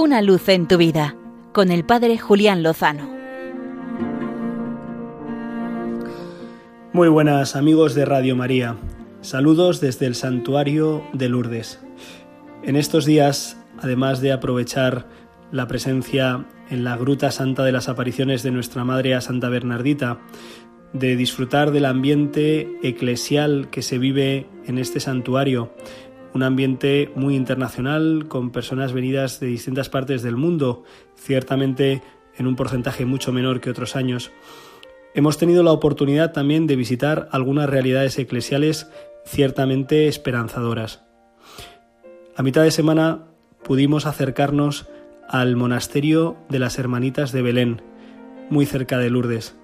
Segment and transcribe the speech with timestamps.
[0.00, 1.16] Una luz en tu vida
[1.52, 3.10] con el Padre Julián Lozano.
[6.92, 8.76] Muy buenas amigos de Radio María.
[9.22, 11.80] Saludos desde el santuario de Lourdes.
[12.62, 15.08] En estos días, además de aprovechar
[15.50, 20.20] la presencia en la Gruta Santa de las Apariciones de nuestra Madre a Santa Bernardita,
[20.92, 25.72] de disfrutar del ambiente eclesial que se vive en este santuario,
[26.38, 30.84] un ambiente muy internacional con personas venidas de distintas partes del mundo,
[31.16, 32.00] ciertamente
[32.36, 34.30] en un porcentaje mucho menor que otros años.
[35.14, 38.88] Hemos tenido la oportunidad también de visitar algunas realidades eclesiales
[39.26, 41.02] ciertamente esperanzadoras.
[42.36, 43.24] A mitad de semana
[43.64, 44.86] pudimos acercarnos
[45.28, 47.82] al monasterio de las Hermanitas de Belén,
[48.48, 49.56] muy cerca de Lourdes.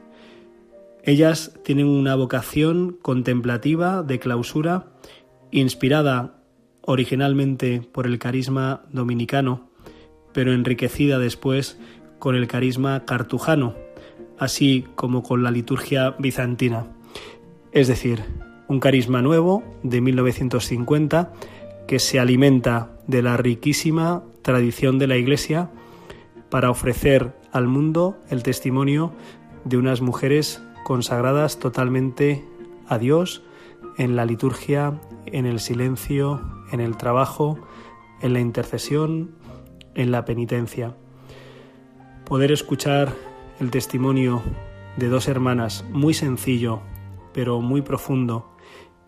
[1.05, 4.89] Ellas tienen una vocación contemplativa de clausura,
[5.53, 6.41] inspirada
[6.87, 9.69] originalmente por el carisma dominicano,
[10.33, 11.79] pero enriquecida después
[12.19, 13.75] con el carisma cartujano,
[14.39, 16.87] así como con la liturgia bizantina.
[17.73, 18.23] Es decir,
[18.69, 21.33] un carisma nuevo de 1950
[21.87, 25.71] que se alimenta de la riquísima tradición de la Iglesia
[26.51, 29.13] para ofrecer al mundo el testimonio
[29.65, 32.45] de unas mujeres consagradas totalmente
[32.87, 33.43] a Dios
[33.97, 36.41] en la liturgia, en el silencio,
[36.73, 37.59] en el trabajo,
[38.21, 39.35] en la intercesión,
[39.95, 40.97] en la penitencia.
[42.25, 43.13] Poder escuchar
[43.61, 44.43] el testimonio
[44.97, 46.81] de dos hermanas muy sencillo,
[47.33, 48.51] pero muy profundo,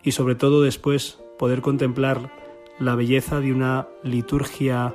[0.03, 2.31] y sobre todo después poder contemplar
[2.79, 4.93] la belleza de una liturgia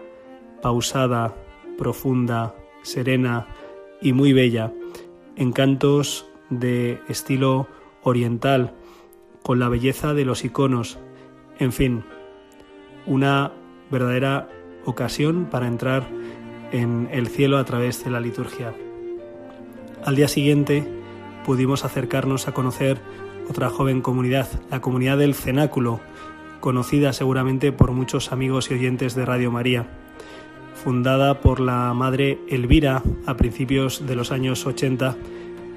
[0.62, 1.34] pausada,
[1.76, 3.46] profunda, serena
[4.00, 4.72] y muy bella,
[5.36, 7.66] en cantos de estilo
[8.02, 8.74] oriental,
[9.42, 10.98] con la belleza de los iconos,
[11.58, 12.04] en fin,
[13.06, 13.52] una
[13.90, 14.48] verdadera
[14.84, 16.08] ocasión para entrar
[16.72, 18.74] en el cielo a través de la liturgia.
[20.04, 20.86] Al día siguiente
[21.44, 22.98] pudimos acercarnos a conocer
[23.48, 26.00] otra joven comunidad, la comunidad del Cenáculo,
[26.60, 29.86] conocida seguramente por muchos amigos y oyentes de Radio María.
[30.82, 35.16] Fundada por la madre Elvira a principios de los años 80,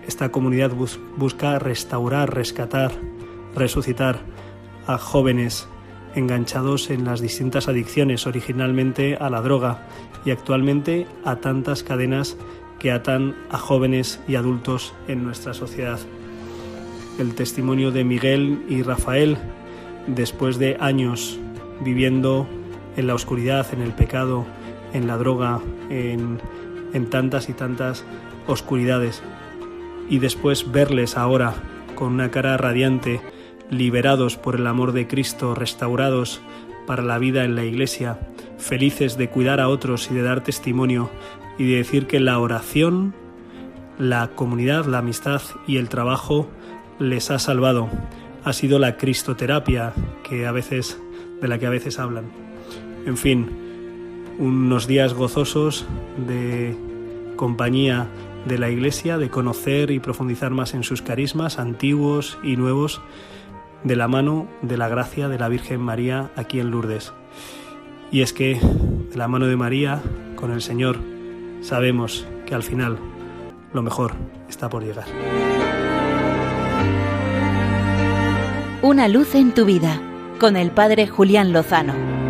[0.08, 0.72] esta comunidad
[1.18, 2.92] busca restaurar, rescatar,
[3.56, 4.20] resucitar
[4.88, 5.68] a jóvenes
[6.16, 9.88] enganchados en las distintas adicciones, originalmente a la droga
[10.24, 12.38] y actualmente a tantas cadenas
[12.80, 16.00] que atan a jóvenes y adultos en nuestra sociedad.
[17.20, 19.38] El testimonio de Miguel y Rafael,
[20.08, 21.40] después de años
[21.82, 22.48] viviendo
[22.98, 24.46] en la oscuridad, en el pecado,
[24.94, 26.40] en la droga, en,
[26.94, 28.06] en tantas y tantas
[28.48, 29.22] oscuridades,
[30.10, 31.56] y después verles ahora
[31.96, 33.22] con una cara radiante,
[33.70, 36.42] liberados por el amor de Cristo, restaurados
[36.86, 38.20] para la vida en la Iglesia,
[38.58, 41.10] felices de cuidar a otros y de dar testimonio
[41.58, 43.14] y de decir que la oración,
[43.98, 46.48] la comunidad, la amistad y el trabajo
[47.00, 47.90] les ha salvado.
[48.44, 49.94] Ha sido la cristoterapia
[50.24, 51.00] que a veces
[51.42, 52.26] de la que a veces hablan.
[53.06, 53.50] En fin,
[54.38, 55.86] unos días gozosos
[56.28, 56.76] de
[57.36, 58.08] compañía
[58.46, 63.02] de la Iglesia, de conocer y profundizar más en sus carismas antiguos y nuevos
[63.84, 67.14] de la mano de la gracia de la Virgen María aquí en Lourdes.
[68.12, 70.02] Y es que de la mano de María,
[70.36, 70.98] con el Señor,
[71.62, 72.98] sabemos que al final
[73.74, 74.14] lo mejor
[74.50, 75.06] está por llegar.
[78.82, 80.00] Una luz en tu vida,
[80.40, 82.25] con el Padre Julián Lozano.